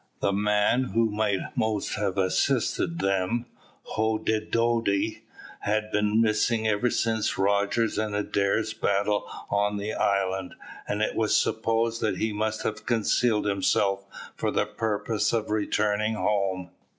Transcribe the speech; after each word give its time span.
The 0.19 0.33
man 0.33 0.85
who 0.95 1.11
might 1.11 1.55
most 1.55 1.93
have 1.93 2.17
assisted 2.17 2.97
them, 2.97 3.45
Hoddidoddi, 3.95 5.21
had 5.59 5.91
been 5.91 6.19
missing 6.19 6.67
ever 6.67 6.89
since 6.89 7.37
Rogers' 7.37 7.99
and 7.99 8.15
Adair's 8.15 8.73
battle 8.73 9.29
on 9.51 9.77
the 9.77 9.93
island, 9.93 10.55
and 10.87 11.03
it 11.03 11.15
was 11.15 11.37
supposed 11.37 12.01
that 12.01 12.17
he 12.17 12.33
must 12.33 12.63
have 12.63 12.87
concealed 12.87 13.45
himself 13.45 14.03
for 14.35 14.49
the 14.49 14.65
purpose 14.65 15.33
of 15.33 15.51
returning 15.51 16.15
home. 16.15 16.71